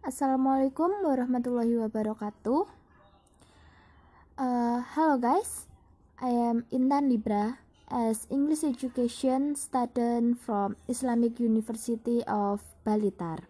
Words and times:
Assalamualaikum 0.00 1.04
warahmatullahi 1.04 1.76
wabarakatuh. 1.76 2.64
Uh, 4.40 4.80
hello 4.96 5.20
guys, 5.20 5.68
I 6.16 6.32
am 6.32 6.64
Intan 6.72 7.12
Libra 7.12 7.60
as 7.92 8.24
English 8.32 8.64
education 8.64 9.52
student 9.60 10.40
from 10.40 10.80
Islamic 10.88 11.36
University 11.36 12.24
of 12.24 12.64
Balitar. 12.80 13.44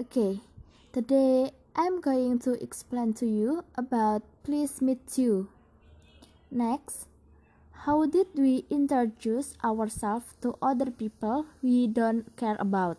Okay, 0.00 0.40
today 0.96 1.52
I'm 1.76 2.00
going 2.00 2.40
to 2.48 2.56
explain 2.56 3.12
to 3.20 3.28
you 3.28 3.68
about 3.76 4.24
please 4.48 4.80
meet 4.80 5.20
you. 5.20 5.52
Next, 6.48 7.04
how 7.84 8.08
did 8.08 8.32
we 8.32 8.64
introduce 8.72 9.60
ourselves 9.60 10.40
to 10.40 10.56
other 10.64 10.88
people 10.88 11.44
we 11.60 11.84
don't 11.84 12.32
care 12.40 12.56
about? 12.56 12.96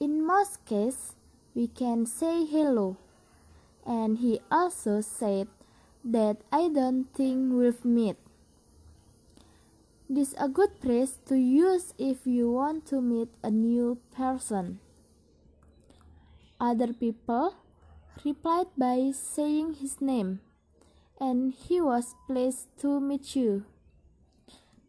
In 0.00 0.24
most 0.24 0.64
cases, 0.64 1.16
we 1.54 1.66
can 1.66 2.06
say 2.06 2.46
hello. 2.46 2.96
And 3.84 4.18
he 4.18 4.40
also 4.50 5.00
said 5.00 5.48
that 6.04 6.36
I 6.52 6.68
don't 6.68 7.12
think 7.14 7.52
we've 7.52 7.84
met. 7.84 8.16
This 10.08 10.28
is 10.28 10.34
a 10.38 10.48
good 10.48 10.70
phrase 10.80 11.18
to 11.26 11.36
use 11.36 11.94
if 11.98 12.26
you 12.26 12.50
want 12.50 12.86
to 12.86 13.00
meet 13.00 13.28
a 13.42 13.50
new 13.50 13.98
person. 14.14 14.78
Other 16.60 16.92
people 16.92 17.54
replied 18.24 18.68
by 18.76 19.10
saying 19.12 19.74
his 19.74 20.00
name, 20.00 20.40
and 21.20 21.52
he 21.52 21.80
was 21.80 22.14
pleased 22.26 22.68
to 22.78 23.00
meet 23.00 23.34
you. 23.34 23.64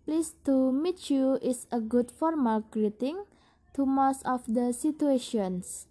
Pleased 0.05 0.35
to 0.45 0.71
meet 0.71 1.09
you 1.09 1.39
is 1.41 1.67
a 1.71 1.79
good 1.79 2.11
formal 2.11 2.61
greeting 2.71 3.25
to 3.73 3.85
most 3.85 4.25
of 4.25 4.43
the 4.47 4.73
situations. 4.73 5.87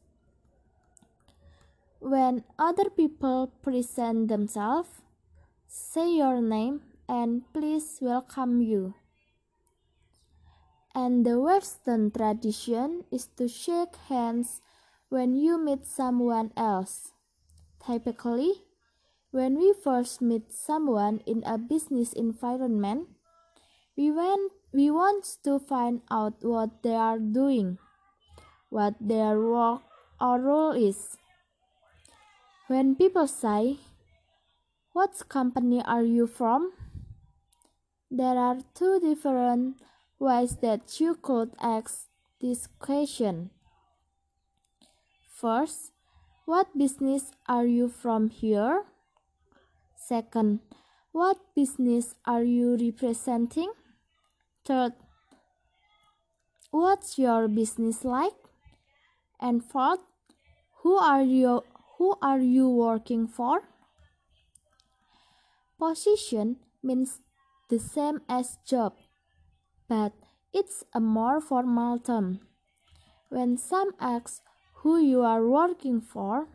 When 2.00 2.44
other 2.58 2.90
people 2.90 3.52
present 3.62 4.28
themselves, 4.28 5.02
say 5.66 6.16
your 6.16 6.40
name 6.40 6.82
and 7.08 7.42
please 7.52 7.98
welcome 8.00 8.60
you. 8.60 8.94
And 10.94 11.24
the 11.24 11.38
Western 11.40 12.10
tradition 12.10 13.04
is 13.10 13.26
to 13.38 13.48
shake 13.48 13.96
hands 14.08 14.60
when 15.08 15.34
you 15.34 15.58
meet 15.58 15.86
someone 15.86 16.52
else. 16.56 17.12
Typically, 17.84 18.66
when 19.30 19.58
we 19.58 19.72
first 19.72 20.20
meet 20.20 20.52
someone 20.52 21.20
in 21.26 21.42
a 21.44 21.58
business 21.58 22.12
environment, 22.12 23.08
we 23.96 24.10
went 24.10 24.52
we 24.72 24.90
want 24.90 25.38
to 25.44 25.58
find 25.58 26.02
out 26.10 26.34
what 26.42 26.82
they 26.82 26.94
are 26.94 27.18
doing, 27.18 27.78
what 28.68 28.94
their 29.00 29.40
work 29.40 29.82
or 30.20 30.40
role 30.40 30.72
is. 30.72 31.16
When 32.66 32.94
people 32.94 33.26
say, 33.26 33.78
What 34.92 35.28
company 35.28 35.80
are 35.84 36.02
you 36.02 36.26
from? 36.26 36.72
There 38.10 38.36
are 38.36 38.58
two 38.74 39.00
different 39.00 39.80
ways 40.18 40.56
that 40.60 41.00
you 41.00 41.14
could 41.14 41.54
ask 41.60 42.08
this 42.40 42.66
question. 42.78 43.50
First, 45.22 45.92
what 46.44 46.76
business 46.76 47.30
are 47.46 47.66
you 47.66 47.88
from 47.88 48.28
here? 48.28 48.84
Second, 49.94 50.60
what 51.12 51.38
business 51.54 52.14
are 52.24 52.42
you 52.42 52.76
representing? 52.76 53.72
Third, 54.68 54.92
what's 56.70 57.18
your 57.18 57.48
business 57.48 58.04
like? 58.04 58.36
And 59.40 59.64
fourth, 59.64 60.00
who 60.82 60.98
are 60.98 61.22
you 61.22 61.62
who 61.96 62.16
are 62.20 62.38
you 62.38 62.68
working 62.68 63.26
for? 63.26 63.62
Position 65.78 66.56
means 66.82 67.20
the 67.70 67.78
same 67.78 68.20
as 68.28 68.58
job, 68.66 68.92
but 69.88 70.12
it's 70.52 70.84
a 70.92 71.00
more 71.00 71.40
formal 71.40 71.98
term. 71.98 72.40
When 73.30 73.56
some 73.56 73.92
ask 73.98 74.42
who 74.82 74.98
you 74.98 75.22
are 75.22 75.46
working 75.46 76.02
for, 76.02 76.46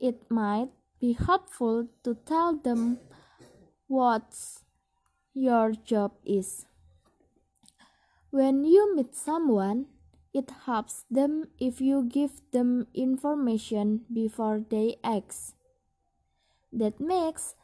it 0.00 0.30
might 0.30 0.70
be 0.98 1.12
helpful 1.12 1.86
to 2.02 2.14
tell 2.14 2.56
them 2.56 2.96
what 3.88 4.32
your 5.34 5.72
job 5.72 6.12
is. 6.24 6.64
When 8.36 8.64
you 8.64 8.94
meet 8.94 9.14
someone, 9.14 9.86
it 10.34 10.52
helps 10.66 11.06
them 11.10 11.48
if 11.58 11.80
you 11.80 12.04
give 12.04 12.42
them 12.52 12.86
information 12.92 14.04
before 14.12 14.60
they 14.60 14.96
ask. 15.02 15.54
That 16.70 17.00
makes 17.00 17.54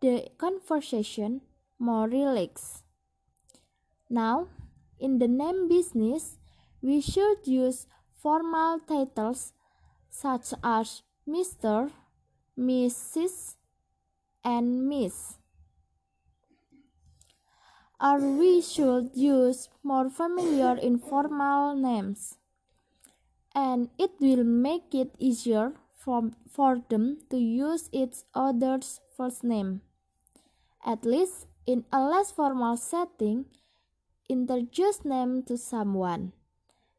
the 0.00 0.30
conversation 0.38 1.42
more 1.78 2.08
relaxed. 2.08 2.82
Now, 4.08 4.48
in 4.98 5.18
the 5.18 5.28
name 5.28 5.68
business, 5.68 6.38
we 6.80 7.02
should 7.02 7.46
use 7.46 7.86
formal 8.16 8.80
titles 8.80 9.52
such 10.08 10.54
as 10.64 11.02
Mr., 11.28 11.90
Mrs., 12.58 13.56
and 14.42 14.88
Miss 14.88 15.36
or 18.02 18.18
we 18.18 18.60
should 18.60 19.10
use 19.14 19.68
more 19.84 20.10
familiar 20.10 20.76
informal 20.76 21.76
names. 21.76 22.36
And 23.54 23.90
it 23.96 24.10
will 24.18 24.42
make 24.42 24.92
it 24.92 25.14
easier 25.20 25.74
for, 25.96 26.32
for 26.50 26.82
them 26.88 27.18
to 27.30 27.38
use 27.38 27.88
each 27.92 28.24
other's 28.34 29.00
first 29.16 29.44
name. 29.44 29.82
At 30.84 31.04
least 31.04 31.46
in 31.64 31.84
a 31.92 32.00
less 32.00 32.32
formal 32.32 32.76
setting, 32.76 33.44
introduce 34.28 35.04
name 35.04 35.44
to 35.44 35.56
someone. 35.56 36.32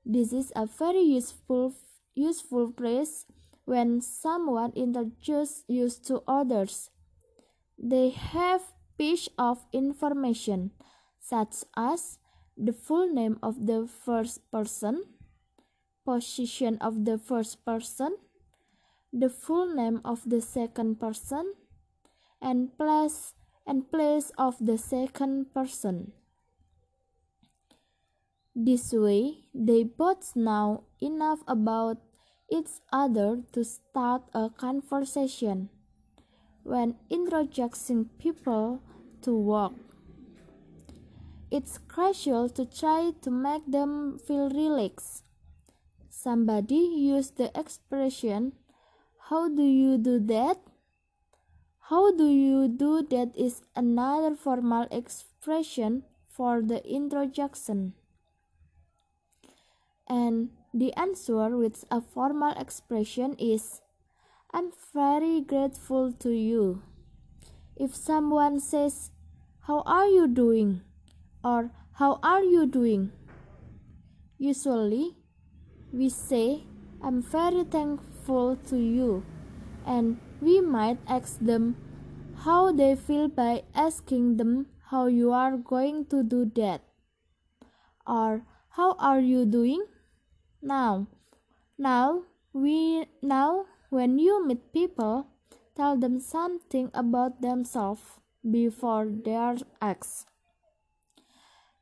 This 0.06 0.31
is 0.31 0.53
a 0.56 0.66
very 0.66 1.02
useful 1.02 1.74
useful 2.16 2.72
phrase 2.78 3.25
when 3.66 4.00
someone 4.00 4.72
introduces 4.75 5.64
you 5.68 5.90
to 6.06 6.22
others. 6.28 6.91
They 7.78 8.09
have 8.09 8.62
piece 8.97 9.28
of 9.38 9.66
information 9.74 10.72
such 11.23 11.63
as 11.78 12.19
the 12.57 12.73
full 12.73 13.07
name 13.07 13.39
of 13.41 13.66
the 13.66 13.88
first 13.88 14.44
person, 14.51 15.03
position 16.03 16.78
of 16.81 17.06
the 17.06 17.17
first 17.17 17.63
person, 17.63 18.17
the 19.13 19.29
full 19.29 19.73
name 19.73 20.01
of 20.03 20.28
the 20.28 20.41
second 20.41 21.00
person, 21.00 21.53
and 22.41 22.78
place 22.78 23.34
and 23.66 23.89
place 23.89 24.31
of 24.38 24.57
the 24.59 24.78
second 24.78 25.53
person. 25.53 26.11
This 28.53 28.91
way, 28.91 29.47
they 29.55 29.84
both 29.84 30.35
know 30.35 30.84
enough 31.01 31.40
about 31.47 31.97
each 32.51 32.84
other 32.91 33.41
to 33.53 33.63
start 33.63 34.23
a 34.34 34.50
conversation 34.50 35.69
when 36.63 36.95
introducing 37.09 38.09
people 38.19 38.84
to 39.22 39.34
work. 39.34 39.93
It's 41.53 41.78
crucial 41.78 42.50
to 42.50 42.66
try 42.66 43.12
to 43.22 43.30
make 43.30 43.69
them 43.69 44.18
feel 44.18 44.50
relaxed. 44.50 45.24
Somebody 46.09 46.81
used 46.97 47.38
the 47.38 47.52
expression, 47.53 48.53
How 49.30 49.50
do 49.50 49.62
you 49.62 50.00
do 50.00 50.18
that? 50.34 50.58
How 51.90 52.09
do 52.09 52.25
you 52.25 52.68
do 52.68 53.06
that 53.12 53.38
is 53.38 53.62
another 53.75 54.36
formal 54.36 54.88
expression 54.90 56.02
for 56.28 56.64
the 56.64 56.81
introduction. 56.90 57.94
And 60.09 60.50
the 60.73 60.91
answer 60.94 61.55
with 61.55 61.85
a 61.91 62.02
formal 62.02 62.53
expression 62.58 63.35
is, 63.38 63.82
I'm 64.52 64.72
very 64.91 65.41
grateful 65.41 66.14
to 66.14 66.32
you. 66.32 66.82
If 67.76 67.96
someone 67.96 68.59
says, 68.59 69.11
How 69.67 69.84
are 69.85 70.08
you 70.08 70.28
doing? 70.28 70.82
Or 71.43 71.72
How 71.93 72.19
are 72.23 72.43
you 72.43 72.66
doing? 72.66 73.11
Usually, 74.40 75.16
we 75.91 76.09
say, 76.09 76.63
I'm 77.03 77.22
very 77.22 77.63
thankful 77.63 78.55
to 78.69 78.78
you, 78.78 79.23
and 79.85 80.17
we 80.41 80.59
might 80.61 80.97
ask 81.07 81.37
them 81.40 81.75
how 82.45 82.72
they 82.72 82.95
feel 82.95 83.28
by 83.28 83.63
asking 83.75 84.37
them 84.37 84.66
how 84.90 85.05
you 85.05 85.31
are 85.31 85.57
going 85.57 86.05
to 86.07 86.23
do 86.23 86.45
that. 86.55 86.81
Or, 88.07 88.41
How 88.69 88.93
are 88.97 89.19
you 89.19 89.45
doing? 89.45 89.85
Now, 90.61 91.07
now 91.78 92.23
we 92.53 93.05
now 93.22 93.66
when 93.93 94.17
you 94.17 94.43
meet 94.43 94.73
people, 94.73 95.28
tell 95.78 95.95
them 95.95 96.19
something 96.19 96.90
about 96.95 97.41
themselves 97.41 98.01
before 98.41 99.05
they 99.05 99.35
are 99.35 99.57
asked. 99.79 100.33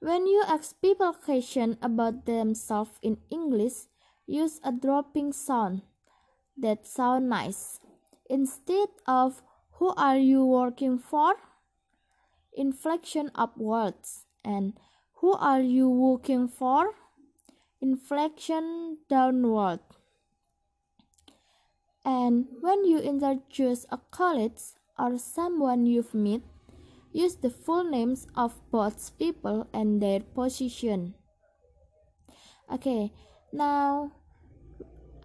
When 0.01 0.25
you 0.25 0.41
ask 0.47 0.81
people 0.81 1.13
question 1.13 1.77
about 1.79 2.25
themselves 2.25 2.97
in 3.03 3.17
English, 3.29 3.85
use 4.25 4.59
a 4.63 4.71
dropping 4.71 5.31
sound 5.31 5.83
that 6.57 6.87
sound 6.87 7.29
nice. 7.29 7.79
Instead 8.27 8.89
of 9.05 9.43
who 9.73 9.93
are 9.95 10.17
you 10.17 10.43
working 10.43 10.97
for? 10.97 11.35
Inflection 12.51 13.29
upwards. 13.35 14.25
And 14.43 14.73
who 15.21 15.33
are 15.33 15.61
you 15.61 15.87
working 15.87 16.47
for? 16.47 16.95
Inflection 17.79 18.97
downward. 19.07 19.81
And 22.03 22.47
when 22.59 22.85
you 22.85 22.97
introduce 22.97 23.85
a 23.91 23.99
colleague 24.09 24.57
or 24.97 25.19
someone 25.19 25.85
you've 25.85 26.15
met, 26.15 26.41
use 27.13 27.35
the 27.35 27.49
full 27.49 27.83
names 27.83 28.27
of 28.35 28.59
both 28.71 29.17
people 29.17 29.67
and 29.73 30.01
their 30.01 30.21
position. 30.21 31.13
Okay, 32.71 33.11
now 33.51 34.11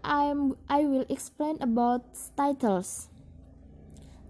I'm 0.03 0.57
I 0.69 0.85
will 0.85 1.07
explain 1.09 1.59
about 1.61 2.03
titles. 2.37 3.09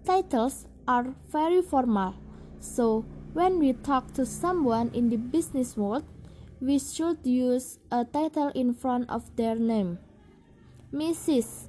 Titles 0.04 0.66
are 0.86 1.14
very 1.30 1.62
formal, 1.62 2.14
so 2.60 3.04
when 3.32 3.58
we 3.58 3.72
talk 3.72 4.12
to 4.14 4.24
someone 4.24 4.90
in 4.94 5.10
the 5.10 5.16
business 5.16 5.76
world, 5.76 6.04
we 6.60 6.78
should 6.78 7.18
use 7.26 7.78
a 7.90 8.04
title 8.04 8.48
in 8.54 8.72
front 8.72 9.10
of 9.10 9.34
their 9.36 9.56
name. 9.56 9.98
Mrs. 10.92 11.68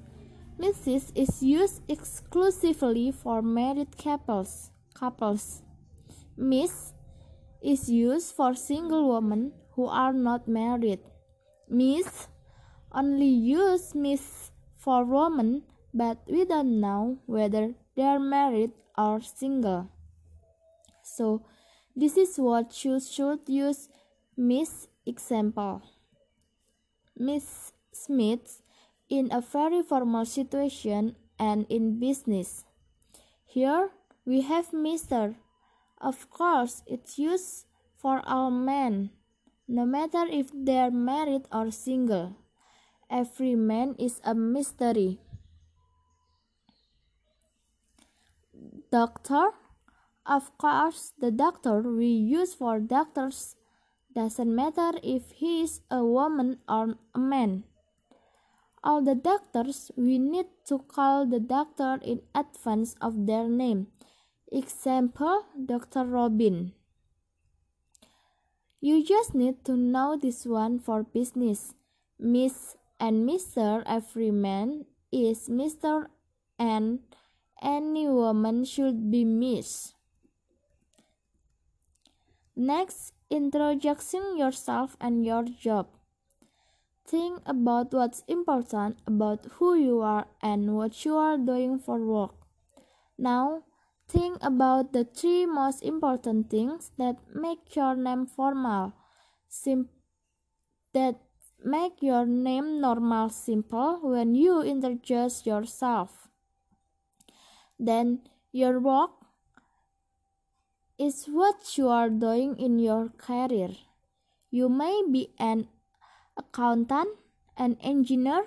Mrs. 0.59 1.11
is 1.15 1.43
used 1.43 1.81
exclusively 1.87 3.11
for 3.11 3.41
married 3.41 3.97
couples. 3.97 4.71
couples. 4.93 5.61
Miss 6.37 6.93
is 7.63 7.89
used 7.89 8.35
for 8.35 8.53
single 8.53 9.09
women 9.09 9.53
who 9.71 9.87
are 9.87 10.13
not 10.13 10.47
married. 10.47 10.99
Miss 11.67 12.27
only 12.91 13.25
use 13.25 13.95
Miss 13.95 14.51
for 14.77 15.03
women, 15.03 15.63
but 15.93 16.19
we 16.27 16.45
don't 16.45 16.79
know 16.79 17.17
whether 17.25 17.73
they 17.95 18.03
are 18.03 18.19
married 18.19 18.71
or 18.95 19.19
single. 19.19 19.89
So 21.01 21.43
this 21.95 22.17
is 22.17 22.37
what 22.37 22.85
you 22.85 22.99
should 22.99 23.39
use 23.47 23.89
Miss 24.37 24.87
example. 25.07 25.81
Miss 27.17 27.73
Smith 27.91 28.61
in 29.09 29.31
a 29.31 29.41
very 29.41 29.81
formal 29.81 30.25
situation 30.25 31.15
and 31.39 31.65
in 31.69 31.99
business. 31.99 32.65
Here 33.45 33.89
we 34.25 34.41
have 34.41 34.69
Mr. 34.69 35.35
Of 35.99 36.29
course, 36.29 36.83
it's 36.85 37.17
used 37.17 37.65
for 37.95 38.21
all 38.25 38.51
men, 38.51 39.11
no 39.67 39.85
matter 39.85 40.25
if 40.29 40.51
they're 40.53 40.91
married 40.91 41.47
or 41.51 41.71
single. 41.71 42.35
Every 43.09 43.55
man 43.55 43.95
is 43.97 44.21
a 44.23 44.35
mystery. 44.35 45.19
Doctor? 48.91 49.51
Of 50.25 50.57
course, 50.57 51.13
the 51.19 51.31
doctor 51.31 51.81
we 51.81 52.07
use 52.07 52.53
for 52.53 52.79
doctors 52.79 53.55
doesn't 54.13 54.53
matter 54.53 54.91
if 55.01 55.31
he 55.31 55.63
is 55.63 55.81
a 55.89 56.03
woman 56.03 56.59
or 56.67 56.95
a 57.15 57.19
man 57.19 57.63
all 58.87 59.01
the 59.01 59.15
doctors, 59.15 59.91
we 59.97 60.17
need 60.17 60.47
to 60.65 60.79
call 60.79 61.25
the 61.25 61.41
doctor 61.41 61.99
in 62.01 62.21
advance 62.33 62.95
of 63.01 63.27
their 63.27 63.47
name. 63.47 63.87
Example, 64.51 65.43
Dr. 65.65 66.05
Robin. 66.05 66.71
You 68.79 69.03
just 69.03 69.35
need 69.35 69.65
to 69.65 69.75
know 69.75 70.15
this 70.15 70.45
one 70.45 70.79
for 70.79 71.03
business. 71.03 71.73
Miss 72.17 72.77
and 72.99 73.27
Mr. 73.27 73.83
Every 73.85 74.31
man 74.31 74.85
is 75.11 75.49
Mr. 75.49 76.07
and 76.57 76.99
any 77.61 78.07
woman 78.07 78.63
should 78.63 79.11
be 79.11 79.25
Miss. 79.25 79.93
Next, 82.55 83.13
introducing 83.29 84.37
yourself 84.37 84.95
and 85.01 85.25
your 85.25 85.43
job. 85.43 85.87
Think 87.05 87.41
about 87.45 87.93
what's 87.93 88.23
important 88.27 88.99
about 89.05 89.45
who 89.59 89.75
you 89.75 90.01
are 90.01 90.27
and 90.41 90.75
what 90.75 91.05
you 91.05 91.15
are 91.15 91.37
doing 91.37 91.79
for 91.79 91.99
work. 91.99 92.35
Now, 93.17 93.63
think 94.07 94.37
about 94.41 94.93
the 94.93 95.03
three 95.03 95.45
most 95.45 95.83
important 95.83 96.49
things 96.49 96.91
that 96.97 97.17
make 97.33 97.75
your 97.75 97.95
name 97.95 98.25
formal, 98.25 98.93
sim- 99.47 99.89
that 100.93 101.15
make 101.63 102.01
your 102.01 102.25
name 102.25 102.79
normal 102.79 103.29
simple 103.29 103.99
when 104.01 104.35
you 104.35 104.61
introduce 104.61 105.45
yourself. 105.45 106.29
Then, 107.79 108.21
your 108.51 108.79
work 108.79 109.11
is 110.97 111.25
what 111.25 111.77
you 111.77 111.89
are 111.89 112.09
doing 112.09 112.57
in 112.57 112.79
your 112.79 113.09
career. 113.09 113.69
You 114.49 114.69
may 114.69 115.03
be 115.11 115.33
an 115.37 115.67
accountant, 116.37 117.09
an 117.57 117.77
engineer, 117.81 118.45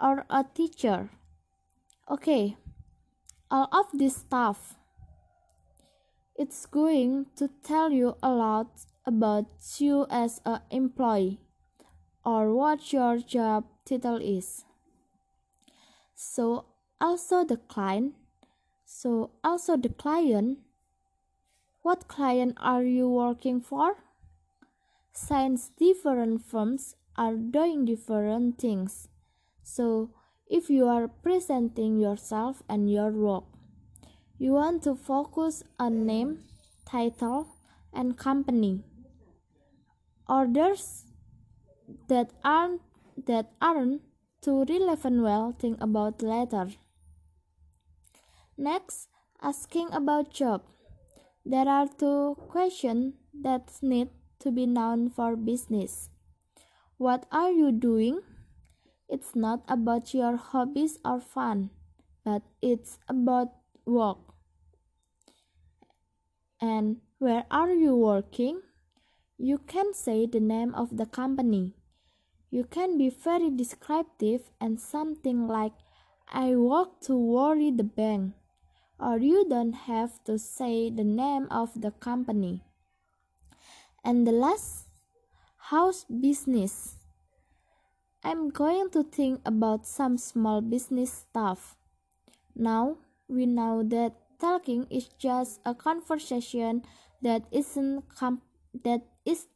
or 0.00 0.26
a 0.28 0.44
teacher. 0.44 1.10
Okay, 2.10 2.56
all 3.50 3.68
of 3.72 3.86
this 3.92 4.16
stuff. 4.16 4.77
It's 6.38 6.66
going 6.66 7.26
to 7.34 7.50
tell 7.64 7.90
you 7.90 8.16
a 8.22 8.30
lot 8.30 8.86
about 9.04 9.46
you 9.78 10.06
as 10.08 10.40
an 10.46 10.60
employee 10.70 11.40
or 12.24 12.54
what 12.54 12.92
your 12.92 13.18
job 13.18 13.64
title 13.84 14.20
is. 14.22 14.64
So 16.14 16.66
also 17.00 17.44
the 17.44 17.56
client. 17.56 18.14
So 18.84 19.32
also 19.42 19.76
the 19.76 19.88
client. 19.88 20.58
What 21.82 22.06
client 22.06 22.56
are 22.60 22.84
you 22.84 23.08
working 23.08 23.60
for? 23.60 23.96
Since 25.12 25.70
different 25.76 26.44
firms 26.46 26.94
are 27.16 27.34
doing 27.34 27.84
different 27.84 28.58
things. 28.58 29.08
So, 29.64 30.10
if 30.46 30.70
you 30.70 30.86
are 30.86 31.08
presenting 31.08 31.98
yourself 31.98 32.62
and 32.68 32.90
your 32.90 33.10
work, 33.10 33.44
you 34.38 34.52
want 34.52 34.82
to 34.84 34.94
focus 34.94 35.64
on 35.78 36.06
name, 36.06 36.38
title, 36.86 37.48
and 37.92 38.16
company. 38.16 38.84
Orders 40.28 41.04
that 42.08 42.30
aren't 42.44 42.82
that 43.26 43.50
aren't 43.60 44.02
too 44.40 44.64
relevant 44.68 45.22
well 45.22 45.54
think 45.58 45.82
about 45.82 46.22
later. 46.22 46.68
Next, 48.56 49.08
asking 49.42 49.92
about 49.92 50.32
job. 50.32 50.62
There 51.44 51.68
are 51.68 51.88
two 51.88 52.36
questions 52.48 53.14
that 53.42 53.70
need 53.82 54.10
to 54.40 54.52
be 54.52 54.66
known 54.66 55.10
for 55.10 55.34
business. 55.34 56.10
What 56.98 57.26
are 57.32 57.50
you 57.50 57.72
doing? 57.72 58.20
It's 59.08 59.34
not 59.34 59.64
about 59.66 60.12
your 60.12 60.36
hobbies 60.36 60.98
or 61.04 61.20
fun, 61.20 61.70
but 62.24 62.42
it's 62.60 62.98
about 63.08 63.48
work. 63.86 64.27
And 66.60 66.98
where 67.18 67.44
are 67.50 67.72
you 67.72 67.96
working? 67.96 68.60
You 69.36 69.58
can 69.58 69.94
say 69.94 70.26
the 70.26 70.40
name 70.40 70.74
of 70.74 70.96
the 70.96 71.06
company. 71.06 71.74
You 72.50 72.64
can 72.64 72.98
be 72.98 73.10
very 73.10 73.50
descriptive 73.50 74.50
and 74.60 74.80
something 74.80 75.46
like, 75.46 75.72
I 76.30 76.56
work 76.56 77.00
to 77.02 77.16
worry 77.16 77.70
the 77.70 77.84
bank. 77.84 78.34
Or 78.98 79.18
you 79.18 79.46
don't 79.48 79.74
have 79.74 80.24
to 80.24 80.38
say 80.38 80.90
the 80.90 81.04
name 81.04 81.46
of 81.50 81.80
the 81.80 81.92
company. 81.92 82.64
And 84.04 84.26
the 84.26 84.32
last 84.32 84.86
house 85.70 86.04
business. 86.04 86.96
I'm 88.24 88.50
going 88.50 88.90
to 88.90 89.04
think 89.04 89.40
about 89.44 89.86
some 89.86 90.18
small 90.18 90.60
business 90.60 91.12
stuff. 91.12 91.76
Now 92.56 92.98
we 93.28 93.46
know 93.46 93.82
that 93.84 94.14
talking 94.38 94.86
is 94.90 95.08
just 95.18 95.60
a 95.64 95.74
conversation 95.74 96.82
that 97.22 97.44
isn't 97.50 98.08
com- 98.14 98.42
that 98.84 99.02
is 99.24 99.46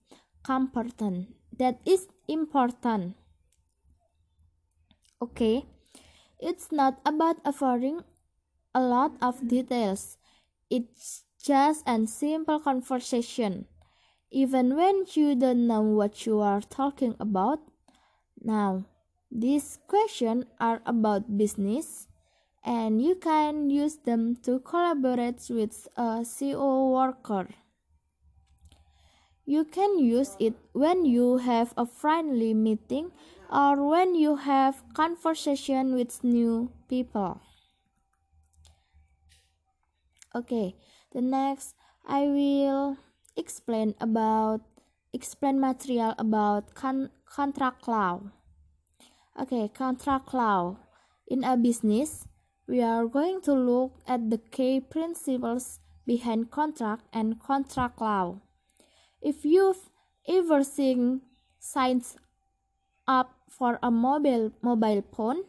important 0.49 1.29
that 1.59 1.81
is 1.85 2.09
important. 2.29 3.15
Okay, 5.21 5.65
it's 6.41 6.73
not 6.73 6.99
about 7.07 7.37
offering 7.45 8.03
a 8.75 8.83
lot 8.83 9.13
of 9.23 9.47
details. 9.47 10.19
It's 10.71 11.25
just 11.43 11.85
a 11.87 12.07
simple 12.07 12.61
conversation 12.61 13.67
even 14.31 14.77
when 14.77 15.05
you 15.15 15.37
don't 15.37 15.67
know 15.67 15.83
what 15.83 16.27
you 16.27 16.41
are 16.41 16.63
talking 16.63 17.15
about. 17.21 17.61
Now, 18.41 18.87
these 19.31 19.79
questions 19.87 20.47
are 20.61 20.83
about 20.87 21.37
business 21.39 22.09
and 22.65 23.03
you 23.03 23.15
can 23.15 23.71
use 23.71 23.97
them 23.97 24.37
to 24.43 24.61
collaborate 24.61 25.43
with 25.51 25.89
a 25.97 26.25
CO 26.25 26.91
worker. 26.91 27.49
You 29.45 29.65
can 29.65 29.99
use 29.99 30.37
it 30.39 30.55
when 30.73 31.05
you 31.05 31.39
have 31.39 31.75
a 31.77 31.85
friendly 31.85 32.55
meeting 32.55 33.11
or 33.51 33.83
when 33.83 34.15
you 34.15 34.37
have 34.37 34.83
conversation 34.95 35.95
with 35.95 36.23
new 36.23 36.71
people. 36.89 37.41
Okay, 40.35 40.77
the 41.13 41.21
next 41.21 41.75
I 42.07 42.23
will 42.27 42.97
explain 43.37 43.95
about 44.01 44.63
explain 45.13 45.61
material 45.61 46.15
about 46.17 46.75
con 46.75 47.11
contract 47.27 47.87
law. 47.89 48.21
Okay, 49.39 49.69
contract 49.69 50.33
law. 50.33 50.79
In 51.29 51.45
a 51.45 51.57
business, 51.57 52.25
we 52.69 52.81
are 52.81 53.07
going 53.07 53.41
to 53.43 53.53
look 53.53 53.93
at 54.07 54.31
the 54.31 54.39
key 54.39 54.81
principles 54.81 55.81
behind 56.07 56.51
contract 56.51 57.03
and 57.13 57.41
contract 57.41 58.01
law. 58.01 58.41
If 59.21 59.45
you've 59.45 59.91
ever 60.29 60.63
seen 60.65 61.23
signs 61.59 62.17
up 63.07 63.35
for 63.49 63.79
a 63.83 63.91
mobile 63.91 64.53
mobile 64.63 65.03
phone, 65.15 65.43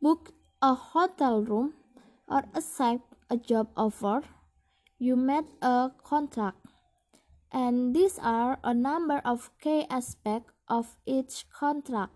book 0.00 0.32
a 0.60 0.74
hotel 0.74 1.42
room, 1.42 1.74
or 2.28 2.44
accept 2.54 3.02
a 3.30 3.36
job 3.36 3.68
offer, 3.76 4.22
you 4.98 5.16
made 5.16 5.46
a 5.60 5.90
contract. 6.04 6.58
And 7.52 7.94
these 7.94 8.18
are 8.22 8.58
a 8.64 8.72
number 8.72 9.20
of 9.24 9.50
key 9.60 9.84
aspects 9.90 10.52
of 10.68 10.96
each 11.04 11.44
contract, 11.50 12.12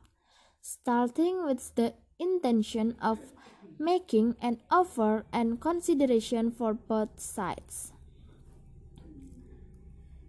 starting 0.62 1.44
with 1.44 1.74
the 1.74 1.94
intention 2.18 2.96
of 3.02 3.18
making 3.78 4.36
an 4.40 4.60
offer 4.70 5.24
and 5.32 5.60
consideration 5.60 6.50
for 6.50 6.74
both 6.74 7.20
sides. 7.20 7.92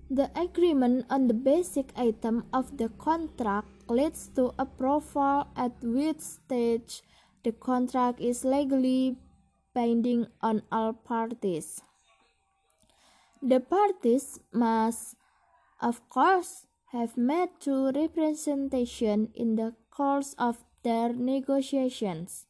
The 0.10 0.32
agreement 0.39 1.06
on 1.10 1.27
the 1.27 1.34
basic 1.34 1.92
item 1.98 2.46
of 2.54 2.77
the 2.77 2.89
contract 2.98 3.68
leads 3.89 4.30
to 4.36 4.54
a 4.58 4.66
profile 4.66 5.51
at 5.56 5.74
which 5.84 6.22
stage 6.22 7.04
the 7.44 7.51
contract 7.51 8.22
is 8.22 8.46
legally 8.46 9.18
binding 9.74 10.27
on 10.42 10.63
all 10.72 10.94
parties. 10.94 11.82
The 13.44 13.60
parties 13.60 14.39
must, 14.51 15.16
of 15.82 16.01
course, 16.10 16.66
have 16.92 17.18
made 17.18 17.50
true 17.60 17.92
representation 17.92 19.30
in 19.36 19.56
the 19.56 19.75
course 19.92 20.34
of 20.39 20.63
their 20.84 21.13
negotiations. 21.13 22.47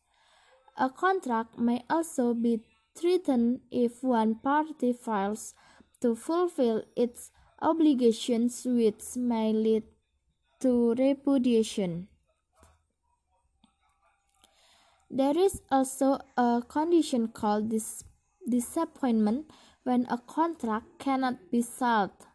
A 0.77 0.89
contract 0.89 1.57
may 1.57 1.83
also 1.89 2.33
be 2.35 2.61
threatened 2.93 3.61
if 3.71 4.03
one 4.03 4.35
party 4.35 4.93
fails 4.93 5.55
to 6.01 6.15
fulfill 6.15 6.83
its 6.95 7.31
obligations, 7.61 8.63
which 8.63 9.15
may 9.15 9.51
lead 9.51 9.83
to 10.59 10.93
repudiation. 10.93 12.07
There 15.09 15.37
is 15.37 15.61
also 15.71 16.19
a 16.37 16.61
condition 16.67 17.29
called 17.29 17.69
dis 17.69 18.03
disappointment 18.47 19.49
when 19.83 20.05
a 20.09 20.17
contract 20.17 20.99
cannot 20.99 21.49
be 21.49 21.61
solved, 21.61 22.25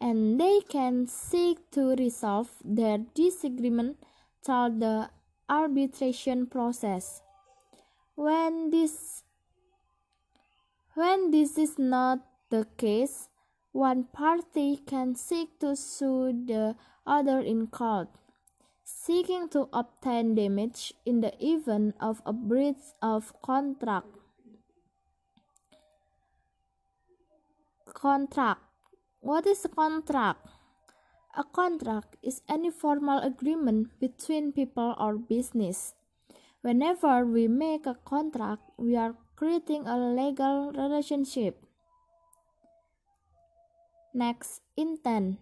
and 0.00 0.40
they 0.40 0.60
can 0.60 1.06
seek 1.06 1.70
to 1.70 1.94
resolve 1.94 2.50
their 2.64 2.98
disagreement 3.14 3.98
through 4.42 4.78
the 4.78 5.10
arbitration 5.48 6.46
process. 6.46 7.22
When 8.14 8.70
this 8.70 9.24
when 10.94 11.30
this 11.30 11.56
is 11.56 11.78
not 11.78 12.20
the 12.50 12.66
case, 12.76 13.28
one 13.72 14.04
party 14.12 14.76
can 14.76 15.14
seek 15.14 15.58
to 15.60 15.76
sue 15.76 16.34
the 16.34 16.74
other 17.06 17.38
in 17.38 17.68
court, 17.68 18.08
seeking 18.82 19.48
to 19.50 19.68
obtain 19.72 20.34
damage 20.34 20.92
in 21.06 21.20
the 21.20 21.32
event 21.38 21.94
of 22.00 22.20
a 22.26 22.32
breach 22.32 22.90
of 23.00 23.32
contract. 23.40 24.08
Contract. 27.94 28.60
What 29.20 29.46
is 29.46 29.64
a 29.64 29.68
contract? 29.68 30.46
A 31.36 31.44
contract 31.44 32.16
is 32.22 32.42
any 32.48 32.70
formal 32.70 33.20
agreement 33.20 34.00
between 34.00 34.52
people 34.52 34.96
or 34.98 35.14
business 35.16 35.94
Whenever 36.62 37.24
we 37.24 37.48
make 37.48 37.86
a 37.86 37.96
contract, 38.04 38.62
we 38.76 38.96
are 38.96 39.16
creating 39.34 39.86
a 39.86 39.96
legal 39.96 40.72
relationship. 40.72 41.64
Next, 44.12 44.60
intent. 44.76 45.38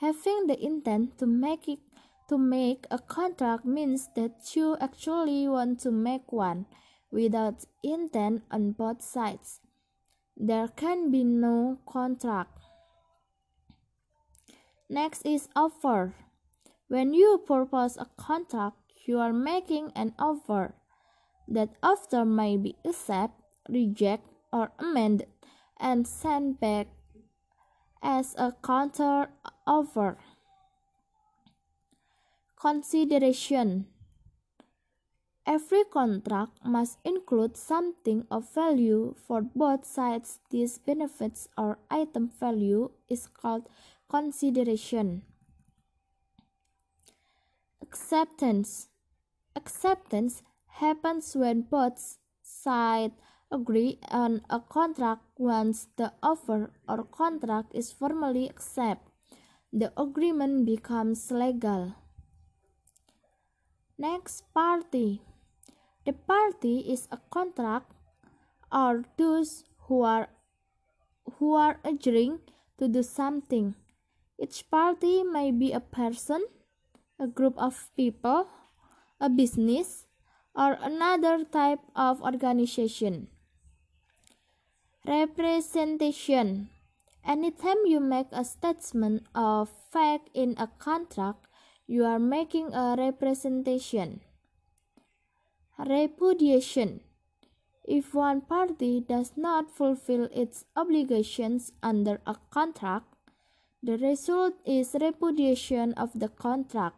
Having 0.00 0.48
the 0.48 0.58
intent 0.58 1.18
to 1.18 1.26
make 1.26 1.68
it 1.68 1.78
to 2.28 2.38
make 2.38 2.86
a 2.90 2.98
contract 2.98 3.64
means 3.64 4.08
that 4.14 4.54
you 4.54 4.76
actually 4.80 5.48
want 5.48 5.80
to 5.80 5.90
make 5.90 6.30
one 6.30 6.66
without 7.10 7.64
intent 7.82 8.42
on 8.50 8.72
both 8.72 9.02
sides. 9.02 9.60
There 10.36 10.68
can 10.68 11.10
be 11.10 11.24
no 11.24 11.78
contract. 11.86 12.56
Next 14.88 15.22
is 15.26 15.48
offer. 15.54 16.14
When 16.88 17.14
you 17.14 17.42
propose 17.46 17.96
a 17.96 18.06
contract, 18.16 18.79
you 19.04 19.18
are 19.18 19.32
making 19.32 19.92
an 19.94 20.14
offer. 20.18 20.74
That 21.48 21.70
offer 21.82 22.24
may 22.24 22.56
be 22.56 22.76
accepted, 22.84 23.34
rejected, 23.68 24.30
or 24.52 24.70
amended 24.78 25.28
and 25.78 26.06
sent 26.06 26.60
back 26.60 26.86
as 28.02 28.34
a 28.38 28.54
counter 28.62 29.30
offer. 29.66 30.18
Consideration 32.56 33.86
Every 35.46 35.82
contract 35.84 36.64
must 36.64 36.98
include 37.04 37.56
something 37.56 38.24
of 38.30 38.52
value 38.54 39.14
for 39.26 39.42
both 39.42 39.84
sides. 39.84 40.38
These 40.50 40.78
benefits 40.78 41.48
or 41.58 41.78
item 41.90 42.30
value 42.38 42.90
is 43.08 43.26
called 43.26 43.68
consideration. 44.08 45.22
Acceptance 47.82 48.89
Acceptance 49.56 50.42
happens 50.78 51.34
when 51.34 51.62
both 51.62 52.18
sides 52.42 53.14
agree 53.50 53.98
on 54.08 54.42
a 54.48 54.60
contract 54.60 55.22
once 55.36 55.88
the 55.96 56.12
offer 56.22 56.70
or 56.88 57.04
contract 57.04 57.74
is 57.74 57.92
formally 57.92 58.48
accepted. 58.48 59.10
The 59.72 59.92
agreement 59.96 60.66
becomes 60.66 61.30
legal. 61.30 61.94
Next, 63.98 64.42
party. 64.54 65.22
The 66.04 66.12
party 66.12 66.80
is 66.90 67.06
a 67.12 67.18
contract 67.30 67.92
or 68.72 69.04
those 69.16 69.64
who 69.86 70.02
are 70.02 70.28
who 71.38 71.54
are 71.54 71.78
agreeing 71.84 72.40
to 72.78 72.88
do 72.88 73.02
something. 73.02 73.74
Each 74.38 74.64
party 74.70 75.22
may 75.22 75.50
be 75.52 75.72
a 75.72 75.80
person, 75.80 76.42
a 77.18 77.26
group 77.26 77.54
of 77.58 77.90
people, 77.96 78.48
a 79.20 79.28
business, 79.28 80.06
or 80.54 80.78
another 80.80 81.44
type 81.44 81.80
of 81.94 82.22
organization. 82.22 83.28
Representation 85.06 86.70
Anytime 87.24 87.84
you 87.84 88.00
make 88.00 88.28
a 88.32 88.44
statement 88.44 89.26
of 89.34 89.68
fact 89.68 90.30
in 90.32 90.54
a 90.58 90.66
contract, 90.78 91.46
you 91.86 92.04
are 92.04 92.18
making 92.18 92.72
a 92.72 92.94
representation. 92.96 94.20
Repudiation 95.78 97.00
If 97.84 98.14
one 98.14 98.40
party 98.40 99.00
does 99.00 99.32
not 99.36 99.70
fulfill 99.70 100.28
its 100.32 100.64
obligations 100.76 101.72
under 101.82 102.20
a 102.26 102.36
contract, 102.50 103.14
the 103.82 103.98
result 103.98 104.54
is 104.64 104.96
repudiation 105.00 105.92
of 105.94 106.18
the 106.18 106.28
contract. 106.28 106.96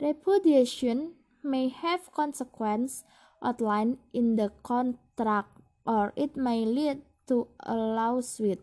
Repudiation 0.00 1.14
may 1.44 1.68
have 1.68 2.12
consequences 2.12 3.04
outlined 3.42 3.98
in 4.12 4.36
the 4.36 4.50
contract 4.62 5.60
or 5.86 6.12
it 6.16 6.36
may 6.36 6.64
lead 6.64 7.02
to 7.28 7.48
a 7.60 7.74
lawsuit. 7.74 8.60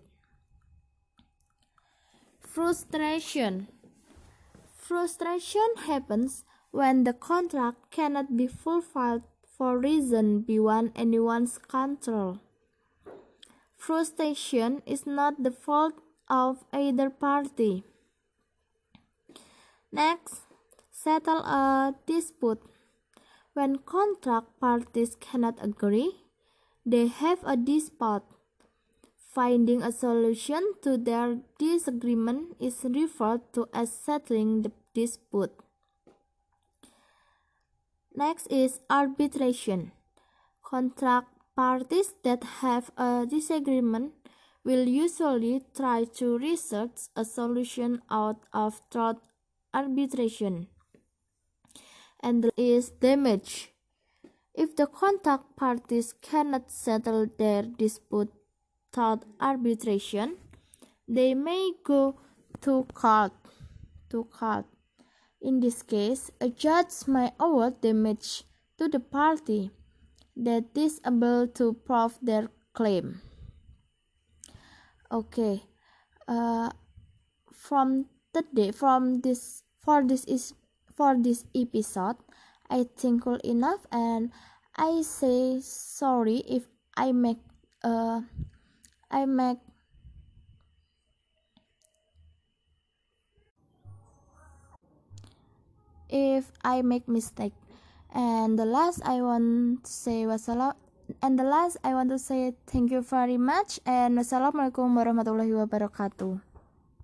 Frustration 2.39 3.67
Frustration 4.73 5.69
happens 5.85 6.45
when 6.71 7.03
the 7.03 7.13
contract 7.13 7.91
cannot 7.91 8.35
be 8.35 8.47
fulfilled 8.47 9.23
for 9.57 9.77
reason 9.77 10.41
beyond 10.41 10.91
anyone's 10.95 11.57
control. 11.57 12.39
Frustration 13.75 14.81
is 14.85 15.05
not 15.05 15.43
the 15.43 15.51
fault 15.51 15.93
of 16.29 16.65
either 16.73 17.09
party. 17.09 17.83
Next, 19.91 20.48
settle 21.03 21.39
a 21.39 21.95
dispute. 22.05 22.59
When 23.53 23.79
contract 23.79 24.59
parties 24.59 25.15
cannot 25.19 25.63
agree, 25.63 26.11
they 26.85 27.07
have 27.07 27.39
a 27.43 27.55
dispute 27.57 28.23
Finding 29.29 29.83
a 29.83 29.91
solution 29.91 30.73
to 30.81 30.97
their 30.97 31.37
disagreement 31.59 32.55
is 32.59 32.83
referred 32.83 33.41
to 33.53 33.67
as 33.71 33.93
settling 33.93 34.63
the 34.63 34.71
dispute. 34.95 35.51
Next 38.15 38.47
is 38.47 38.79
arbitration. 38.89 39.91
Contract 40.63 41.27
parties 41.55 42.15
that 42.23 42.43
have 42.65 42.89
a 42.97 43.27
disagreement 43.29 44.13
will 44.65 44.87
usually 44.87 45.63
try 45.77 46.05
to 46.17 46.39
research 46.39 47.07
a 47.15 47.23
solution 47.23 48.01
out 48.09 48.41
of 48.51 48.81
through 48.89 49.21
arbitration. 49.75 50.67
And 52.21 52.51
is 52.57 52.89
damage. 52.89 53.71
If 54.53 54.75
the 54.75 54.87
contract 54.87 55.55
parties 55.55 56.13
cannot 56.21 56.69
settle 56.69 57.27
their 57.37 57.63
dispute 57.63 58.31
through 58.91 59.21
arbitration, 59.39 60.35
they 61.07 61.33
may 61.33 61.71
go 61.83 62.19
to 62.61 62.85
court. 62.93 63.31
To 64.09 64.25
court. 64.25 64.65
In 65.41 65.61
this 65.61 65.81
case, 65.81 66.29
a 66.41 66.49
judge 66.49 67.07
may 67.07 67.31
award 67.39 67.79
damage 67.81 68.43
to 68.77 68.89
the 68.89 68.99
party 68.99 69.71
that 70.35 70.65
is 70.75 70.99
able 71.05 71.47
to 71.47 71.73
prove 71.73 72.17
their 72.21 72.49
claim. 72.73 73.21
Okay, 75.11 75.63
uh, 76.27 76.69
from 77.51 78.05
today, 78.33 78.71
from 78.71 79.21
this 79.21 79.63
for 79.79 80.03
this 80.03 80.23
is 80.25 80.53
for 80.99 81.15
this 81.15 81.47
episode, 81.55 82.19
I 82.67 82.83
think 82.83 83.23
cool 83.23 83.39
enough, 83.47 83.87
and 83.87 84.35
I 84.75 84.99
say 84.99 85.63
sorry 85.63 86.43
if 86.43 86.67
I 86.99 87.15
make 87.15 87.39
uh 87.87 88.27
I 89.07 89.23
make 89.23 89.63
if 96.11 96.51
I 96.67 96.83
make 96.83 97.07
mistake. 97.07 97.55
And 98.11 98.59
the 98.59 98.67
last 98.67 98.99
I 99.07 99.23
want 99.23 99.87
to 99.87 99.91
say 99.91 100.27
wassalam 100.27 100.75
and 101.23 101.39
the 101.39 101.47
last 101.47 101.79
I 101.79 101.95
want 101.95 102.11
to 102.11 102.19
say 102.19 102.59
thank 102.67 102.91
you 102.91 102.99
very 102.99 103.39
much 103.39 103.79
and 103.87 104.19
wassalamualaikum 104.19 104.99
warahmatullahi 104.99 105.55
wabarakatuh. 105.55 106.48